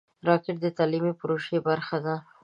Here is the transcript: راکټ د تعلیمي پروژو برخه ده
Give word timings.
راکټ 0.27 0.57
د 0.61 0.65
تعلیمي 0.77 1.13
پروژو 1.19 1.57
برخه 1.67 1.97
ده 2.05 2.15